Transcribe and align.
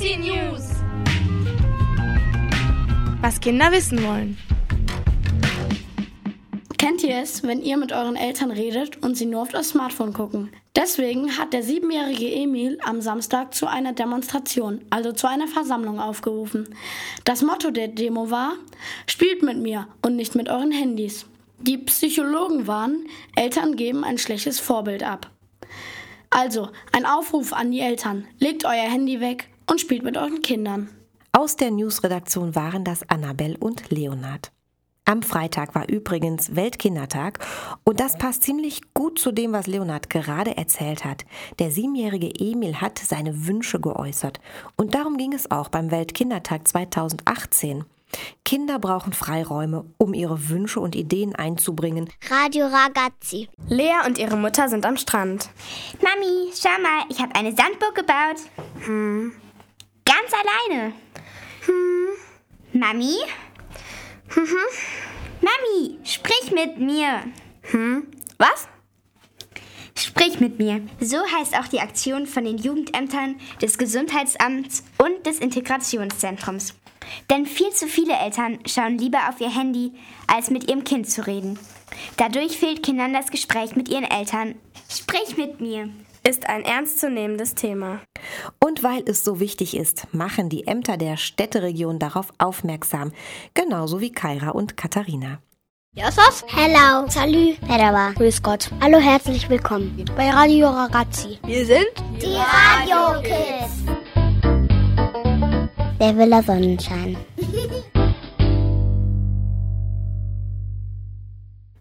Ragazzi 0.00 0.16
News. 0.16 0.62
Was 3.20 3.38
Kinder 3.40 3.70
wissen 3.70 4.02
wollen. 4.02 4.38
Kennt 6.78 7.02
ihr 7.02 7.18
es, 7.18 7.42
wenn 7.42 7.60
ihr 7.60 7.76
mit 7.76 7.92
euren 7.92 8.16
Eltern 8.16 8.50
redet 8.50 9.02
und 9.02 9.16
sie 9.16 9.26
nur 9.26 9.42
auf 9.42 9.50
das 9.50 9.70
Smartphone 9.70 10.14
gucken? 10.14 10.50
Deswegen 10.74 11.36
hat 11.36 11.52
der 11.52 11.62
siebenjährige 11.62 12.32
Emil 12.32 12.78
am 12.82 13.02
Samstag 13.02 13.54
zu 13.54 13.66
einer 13.66 13.92
Demonstration, 13.92 14.80
also 14.88 15.12
zu 15.12 15.28
einer 15.28 15.48
Versammlung 15.48 16.00
aufgerufen. 16.00 16.74
Das 17.24 17.42
Motto 17.42 17.70
der 17.70 17.88
Demo 17.88 18.30
war, 18.30 18.54
spielt 19.06 19.42
mit 19.42 19.58
mir 19.58 19.86
und 20.00 20.16
nicht 20.16 20.34
mit 20.34 20.48
euren 20.48 20.72
Handys. 20.72 21.26
Die 21.58 21.76
Psychologen 21.76 22.66
waren, 22.66 23.06
Eltern 23.36 23.76
geben 23.76 24.04
ein 24.04 24.16
schlechtes 24.16 24.60
Vorbild 24.60 25.02
ab. 25.02 25.30
Also, 26.30 26.70
ein 26.92 27.04
Aufruf 27.04 27.52
an 27.52 27.72
die 27.72 27.80
Eltern. 27.80 28.26
Legt 28.38 28.64
euer 28.64 28.88
Handy 28.88 29.20
weg 29.20 29.50
und 29.70 29.80
spielt 29.80 30.02
mit 30.02 30.16
euren 30.16 30.42
Kindern. 30.42 30.88
Aus 31.32 31.56
der 31.56 31.70
Newsredaktion 31.70 32.54
waren 32.56 32.84
das 32.84 33.08
Annabelle 33.08 33.56
und 33.58 33.90
Leonard. 33.90 34.50
Am 35.04 35.22
Freitag 35.22 35.74
war 35.74 35.88
übrigens 35.88 36.54
Weltkindertag 36.54 37.38
und 37.84 37.98
das 38.00 38.18
passt 38.18 38.42
ziemlich 38.42 38.80
gut 38.94 39.18
zu 39.18 39.32
dem, 39.32 39.52
was 39.52 39.66
Leonard 39.66 40.10
gerade 40.10 40.56
erzählt 40.56 41.04
hat. 41.04 41.24
Der 41.58 41.70
siebenjährige 41.70 42.30
Emil 42.38 42.80
hat 42.80 42.98
seine 42.98 43.46
Wünsche 43.46 43.80
geäußert 43.80 44.40
und 44.76 44.94
darum 44.94 45.16
ging 45.16 45.32
es 45.32 45.50
auch 45.50 45.68
beim 45.68 45.90
Weltkindertag 45.90 46.68
2018. 46.68 47.84
Kinder 48.44 48.78
brauchen 48.78 49.12
Freiräume, 49.12 49.84
um 49.98 50.14
ihre 50.14 50.48
Wünsche 50.48 50.80
und 50.80 50.96
Ideen 50.96 51.34
einzubringen. 51.34 52.08
Radio 52.28 52.66
Ragazzi. 52.66 53.48
Lea 53.68 54.04
und 54.06 54.18
ihre 54.18 54.36
Mutter 54.36 54.68
sind 54.68 54.84
am 54.84 54.96
Strand. 54.96 55.48
Mami, 56.02 56.50
schau 56.54 56.82
mal, 56.82 57.04
ich 57.08 57.20
habe 57.20 57.34
eine 57.34 57.54
Sandburg 57.54 57.94
gebaut. 57.94 58.36
Hm. 58.84 59.32
Ganz 60.30 60.46
alleine. 60.46 60.92
Hm. 61.66 62.80
Mami? 62.80 63.16
Mhm. 64.36 64.56
Mami, 65.40 65.98
sprich 66.04 66.52
mit 66.52 66.78
mir. 66.78 67.24
Hm. 67.62 68.06
Was? 68.38 68.68
Sprich 69.96 70.38
mit 70.40 70.58
mir. 70.58 70.82
So 71.00 71.18
heißt 71.18 71.56
auch 71.58 71.66
die 71.66 71.80
Aktion 71.80 72.26
von 72.26 72.44
den 72.44 72.58
Jugendämtern, 72.58 73.40
des 73.60 73.76
Gesundheitsamts 73.76 74.84
und 74.98 75.26
des 75.26 75.40
Integrationszentrums. 75.40 76.74
Denn 77.28 77.46
viel 77.46 77.70
zu 77.70 77.88
viele 77.88 78.14
Eltern 78.14 78.60
schauen 78.66 78.98
lieber 78.98 79.28
auf 79.28 79.40
ihr 79.40 79.54
Handy, 79.54 79.92
als 80.26 80.50
mit 80.50 80.68
ihrem 80.68 80.84
Kind 80.84 81.10
zu 81.10 81.26
reden. 81.26 81.58
Dadurch 82.16 82.56
fehlt 82.56 82.84
Kindern 82.84 83.12
das 83.12 83.30
Gespräch 83.30 83.74
mit 83.74 83.88
ihren 83.88 84.04
Eltern. 84.04 84.54
Sprich 84.88 85.36
mit 85.36 85.60
mir. 85.60 85.90
Ist 86.22 86.46
ein 86.48 86.64
ernstzunehmendes 86.64 87.54
Thema. 87.54 88.00
Und 88.62 88.82
weil 88.82 89.02
es 89.06 89.24
so 89.24 89.40
wichtig 89.40 89.74
ist, 89.74 90.06
machen 90.12 90.50
die 90.50 90.66
Ämter 90.66 90.98
der 90.98 91.16
Städteregion 91.16 91.98
darauf 91.98 92.32
aufmerksam, 92.36 93.12
genauso 93.54 94.00
wie 94.00 94.12
Kaira 94.12 94.50
und 94.50 94.76
Katharina. 94.76 95.38
Yasas? 95.94 96.44
Hello, 96.46 97.08
salut, 97.08 97.60
merhaba, 97.66 98.12
grüß 98.12 98.42
Gott. 98.42 98.70
Hallo, 98.82 98.98
herzlich 98.98 99.48
willkommen 99.48 100.04
bei 100.14 100.30
Radio 100.30 100.68
Ragazzi. 100.68 101.38
Wir 101.44 101.64
sind 101.64 101.94
die 102.20 102.36
Radio 102.36 103.20
Kids. 103.22 103.84
Der 105.98 106.16
Villa 106.16 106.42
Sonnenschein. 106.42 107.16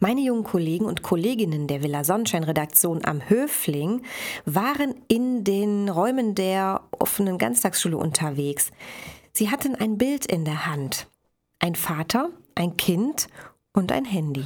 Meine 0.00 0.20
jungen 0.20 0.44
Kollegen 0.44 0.84
und 0.84 1.02
Kolleginnen 1.02 1.66
der 1.66 1.82
Villa 1.82 2.04
Sonnenschein-Redaktion 2.04 3.04
am 3.04 3.20
Höfling 3.28 4.02
waren 4.44 4.94
in 5.08 5.42
den 5.42 5.88
Räumen 5.88 6.36
der 6.36 6.82
offenen 6.92 7.36
Ganztagsschule 7.36 7.96
unterwegs. 7.96 8.70
Sie 9.32 9.50
hatten 9.50 9.74
ein 9.74 9.98
Bild 9.98 10.24
in 10.24 10.44
der 10.44 10.66
Hand. 10.66 11.08
Ein 11.58 11.74
Vater, 11.74 12.30
ein 12.54 12.76
Kind 12.76 13.26
und 13.72 13.90
ein 13.90 14.04
Handy. 14.04 14.44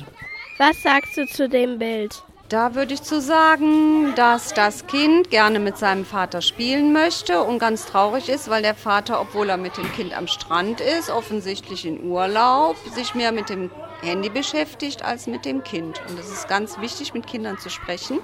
Was 0.56 0.82
sagst 0.82 1.18
du 1.18 1.26
zu 1.26 1.50
dem 1.50 1.78
Bild? 1.78 2.24
Da 2.48 2.74
würde 2.74 2.94
ich 2.94 3.02
zu 3.02 3.20
sagen, 3.20 4.14
dass 4.14 4.54
das 4.54 4.86
Kind 4.86 5.30
gerne 5.30 5.58
mit 5.58 5.76
seinem 5.76 6.04
Vater 6.06 6.40
spielen 6.40 6.92
möchte 6.94 7.42
und 7.42 7.58
ganz 7.58 7.84
traurig 7.86 8.28
ist, 8.28 8.48
weil 8.48 8.62
der 8.62 8.74
Vater, 8.74 9.20
obwohl 9.20 9.50
er 9.50 9.56
mit 9.56 9.76
dem 9.76 9.90
Kind 9.92 10.16
am 10.16 10.28
Strand 10.28 10.80
ist, 10.80 11.10
offensichtlich 11.10 11.86
in 11.86 12.04
Urlaub, 12.04 12.76
sich 12.94 13.14
mehr 13.14 13.32
mit 13.32 13.48
dem 13.48 13.70
Handy 14.02 14.28
beschäftigt 14.30 15.04
als 15.04 15.26
mit 15.26 15.44
dem 15.44 15.62
Kind. 15.62 16.00
Und 16.08 16.18
es 16.18 16.30
ist 16.30 16.48
ganz 16.48 16.78
wichtig, 16.80 17.14
mit 17.14 17.26
Kindern 17.26 17.58
zu 17.58 17.70
sprechen. 17.70 18.20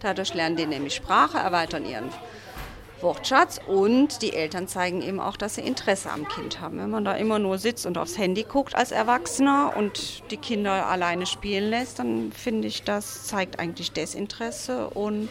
Dadurch 0.00 0.34
lernen 0.34 0.56
die 0.56 0.66
nämlich 0.66 0.94
Sprache, 0.94 1.38
erweitern 1.38 1.86
ihren 1.86 2.10
Wortschatz 3.00 3.60
und 3.66 4.22
die 4.22 4.32
Eltern 4.32 4.66
zeigen 4.66 5.02
eben 5.02 5.20
auch, 5.20 5.36
dass 5.36 5.56
sie 5.56 5.60
Interesse 5.60 6.10
am 6.10 6.26
Kind 6.26 6.60
haben. 6.60 6.78
Wenn 6.78 6.90
man 6.90 7.04
da 7.04 7.14
immer 7.14 7.38
nur 7.38 7.58
sitzt 7.58 7.86
und 7.86 7.98
aufs 7.98 8.18
Handy 8.18 8.44
guckt 8.44 8.74
als 8.74 8.92
Erwachsener 8.92 9.74
und 9.76 10.30
die 10.30 10.36
Kinder 10.36 10.86
alleine 10.86 11.26
spielen 11.26 11.70
lässt, 11.70 11.98
dann 11.98 12.32
finde 12.32 12.68
ich, 12.68 12.82
das 12.82 13.26
zeigt 13.26 13.58
eigentlich 13.58 13.92
Desinteresse 13.92 14.88
und 14.88 15.28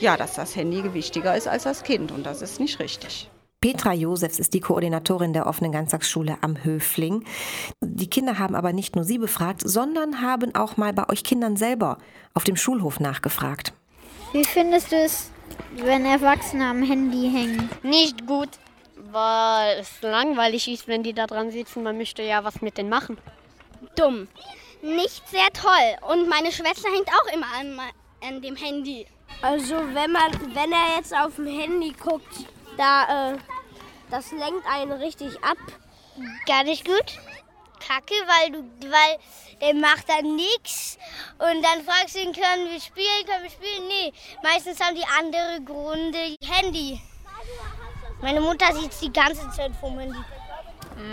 ja, 0.00 0.16
dass 0.16 0.34
das 0.34 0.54
Handy 0.54 0.94
wichtiger 0.94 1.36
ist 1.36 1.48
als 1.48 1.64
das 1.64 1.82
Kind 1.82 2.12
und 2.12 2.24
das 2.24 2.42
ist 2.42 2.60
nicht 2.60 2.78
richtig. 2.78 3.30
Petra 3.60 3.92
Josefs 3.92 4.38
ist 4.38 4.54
die 4.54 4.60
Koordinatorin 4.60 5.32
der 5.32 5.48
offenen 5.48 5.72
Ganztagsschule 5.72 6.38
am 6.42 6.62
Höfling. 6.62 7.24
Die 7.82 8.08
Kinder 8.08 8.38
haben 8.38 8.54
aber 8.54 8.72
nicht 8.72 8.94
nur 8.94 9.04
Sie 9.04 9.18
befragt, 9.18 9.62
sondern 9.64 10.20
haben 10.20 10.54
auch 10.54 10.76
mal 10.76 10.92
bei 10.92 11.08
euch 11.08 11.24
Kindern 11.24 11.56
selber 11.56 11.98
auf 12.34 12.44
dem 12.44 12.54
Schulhof 12.54 13.00
nachgefragt. 13.00 13.72
Wie 14.32 14.44
findest 14.44 14.92
du 14.92 14.96
es, 14.96 15.32
wenn 15.74 16.04
Erwachsene 16.04 16.66
am 16.66 16.84
Handy 16.84 17.32
hängen? 17.32 17.68
Nicht 17.82 18.28
gut, 18.28 18.50
weil 19.10 19.78
es 19.80 19.90
langweilig 20.02 20.68
ist, 20.72 20.86
wenn 20.86 21.02
die 21.02 21.12
da 21.12 21.26
dran 21.26 21.50
sitzen. 21.50 21.82
Man 21.82 21.98
möchte 21.98 22.22
ja 22.22 22.44
was 22.44 22.62
mit 22.62 22.78
denen 22.78 22.90
machen. 22.90 23.18
Dumm. 23.96 24.28
Nicht 24.82 25.28
sehr 25.30 25.48
toll. 25.52 26.12
Und 26.12 26.28
meine 26.28 26.52
Schwester 26.52 26.88
hängt 26.94 27.08
auch 27.08 27.34
immer 27.34 27.46
an, 27.58 27.80
an 28.24 28.40
dem 28.40 28.54
Handy. 28.54 29.04
Also 29.42 29.74
wenn 29.94 30.12
man, 30.12 30.30
wenn 30.54 30.70
er 30.70 30.96
jetzt 30.96 31.12
auf 31.12 31.34
dem 31.34 31.46
Handy 31.46 31.92
guckt, 32.00 32.46
da, 32.78 33.32
äh, 33.32 33.38
das 34.10 34.30
lenkt 34.32 34.66
einen 34.66 34.92
richtig 34.92 35.44
ab. 35.44 35.58
Gar 36.46 36.64
nicht 36.64 36.84
gut. 36.84 37.18
Kacke, 37.86 38.14
weil 38.26 38.52
du, 38.52 38.58
weil 38.90 39.18
der 39.60 39.74
macht 39.74 40.08
dann 40.08 40.36
nichts 40.36 40.98
und 41.38 41.62
dann 41.62 41.84
fragst 41.84 42.14
du 42.14 42.20
ihn, 42.20 42.32
können 42.32 42.70
wir 42.70 42.80
spielen, 42.80 43.24
können 43.26 43.44
wir 43.44 43.50
spielen? 43.50 43.86
Nee, 43.88 44.12
meistens 44.42 44.80
haben 44.80 44.96
die 44.96 45.04
andere 45.18 45.62
Gründe 45.64 46.36
Handy. 46.42 47.00
Meine 48.20 48.40
Mutter 48.40 48.72
sieht 48.74 48.90
die 49.00 49.12
ganze 49.12 49.48
Zeit 49.50 49.72
vom 49.80 49.98
Handy. 49.98 50.18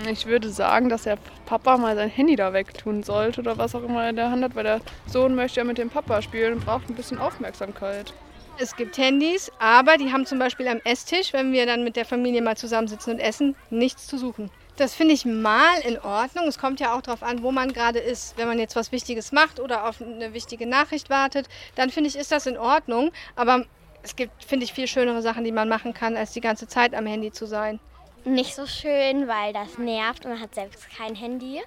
Ich 0.10 0.26
würde 0.26 0.50
sagen, 0.50 0.90
dass 0.90 1.04
der 1.04 1.18
Papa 1.46 1.78
mal 1.78 1.96
sein 1.96 2.10
Handy 2.10 2.36
da 2.36 2.54
wegtun 2.54 3.04
sollte 3.04 3.42
oder 3.42 3.58
was 3.58 3.76
auch 3.76 3.84
immer 3.84 4.04
er 4.04 4.10
in 4.10 4.16
der 4.16 4.32
Hand 4.32 4.44
hat, 4.44 4.56
weil 4.56 4.64
der 4.64 4.82
Sohn 5.06 5.36
möchte 5.36 5.60
ja 5.60 5.64
mit 5.64 5.78
dem 5.78 5.92
Papa 5.92 6.24
spielen 6.24 6.54
und 6.54 6.66
braucht 6.66 6.90
ein 6.90 6.96
bisschen 6.96 7.20
Aufmerksamkeit. 7.20 8.12
Es 8.58 8.76
gibt 8.78 8.98
Handys, 8.98 9.52
aber 9.60 9.98
die 9.98 10.14
haben 10.14 10.26
zum 10.26 10.40
Beispiel 10.40 10.68
am 10.70 10.80
Esstisch, 10.86 11.34
wenn 11.34 11.52
wir 11.52 11.66
dann 11.66 11.84
mit 11.84 11.98
der 11.98 12.06
Familie 12.06 12.42
mal 12.42 12.56
zusammensitzen 12.56 13.14
und 13.14 13.20
essen, 13.20 13.56
nichts 13.70 14.08
zu 14.08 14.18
suchen. 14.18 14.50
Das 14.78 14.94
finde 14.94 15.14
ich 15.14 15.26
mal 15.26 15.80
in 15.84 16.00
Ordnung. 16.00 16.48
Es 16.48 16.58
kommt 16.58 16.80
ja 16.80 16.96
auch 16.96 17.02
darauf 17.02 17.22
an, 17.22 17.44
wo 17.44 17.52
man 17.52 17.74
gerade 17.74 18.00
ist. 18.00 18.38
Wenn 18.38 18.48
man 18.48 18.60
jetzt 18.60 18.76
was 18.76 18.92
Wichtiges 18.92 19.34
macht 19.34 19.60
oder 19.60 19.88
auf 19.88 20.02
eine 20.02 20.34
wichtige 20.34 20.68
Nachricht 20.68 21.10
wartet, 21.10 21.48
dann 21.76 21.90
finde 21.90 22.10
ich, 22.10 22.18
ist 22.18 22.32
das 22.32 22.46
in 22.46 22.58
Ordnung. 22.58 23.12
Aber 23.36 23.66
es 24.04 24.16
gibt, 24.16 24.44
finde 24.44 24.66
ich, 24.66 24.74
viel 24.74 24.88
schönere 24.88 25.22
Sachen, 25.22 25.44
die 25.44 25.52
man 25.52 25.68
machen 25.68 25.94
kann, 25.94 26.16
als 26.16 26.32
die 26.32 26.42
ganze 26.42 26.68
Zeit 26.68 26.94
am 26.94 27.06
Handy 27.06 27.32
zu 27.32 27.46
sein. 27.46 27.80
Nicht 28.24 28.56
so 28.56 28.66
schön, 28.66 29.28
weil 29.28 29.54
das 29.54 29.78
nervt 29.78 30.26
und 30.26 30.32
man 30.32 30.42
hat 30.42 30.56
selbst 30.56 30.90
kein 30.90 31.16
Handy. 31.16 31.62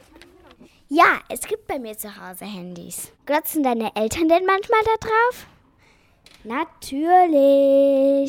Ja, 0.89 1.21
es 1.29 1.43
gibt 1.43 1.67
bei 1.67 1.79
mir 1.79 1.97
zu 1.99 2.09
Hause 2.17 2.47
Handys. 2.47 3.13
Glotzen 3.27 3.63
deine 3.63 3.95
Eltern 3.95 4.29
denn 4.29 4.47
manchmal 4.47 4.81
da 4.85 5.07
drauf? 5.07 5.47
Natürlich. 6.49 8.25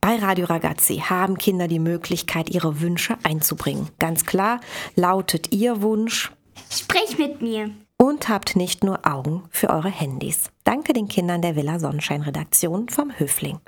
Bei 0.00 0.16
Radio 0.16 0.46
Ragazzi 0.46 0.98
haben 0.98 1.36
Kinder 1.36 1.66
die 1.66 1.80
Möglichkeit, 1.80 2.50
ihre 2.50 2.80
Wünsche 2.80 3.18
einzubringen. 3.24 3.88
Ganz 3.98 4.26
klar 4.26 4.60
lautet 4.94 5.52
Ihr 5.52 5.82
Wunsch. 5.82 6.30
Sprich 6.70 7.18
mit 7.18 7.42
mir. 7.42 7.70
Und 7.96 8.28
habt 8.28 8.54
nicht 8.54 8.84
nur 8.84 9.04
Augen 9.04 9.42
für 9.50 9.70
eure 9.70 9.90
Handys. 9.90 10.50
Danke 10.62 10.92
den 10.92 11.08
Kindern 11.08 11.42
der 11.42 11.56
Villa 11.56 11.80
Sonnenschein 11.80 12.22
Redaktion 12.22 12.88
vom 12.88 13.10
Höfling. 13.18 13.58